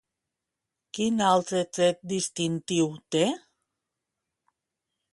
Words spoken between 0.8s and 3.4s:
Quin altre tret distintiu té?